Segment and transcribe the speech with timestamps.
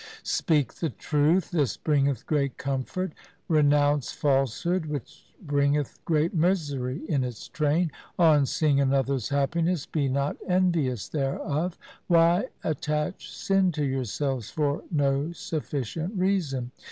[0.23, 1.51] 'Speak the truth.
[1.51, 3.13] This bringeth great comfort.
[3.47, 7.91] Renounce falsehood which bringeth great misery in its train.
[8.17, 11.77] On seeing another's happiness be not envious thereof;
[12.07, 16.71] why attach sin to yourselves for no sufficient reason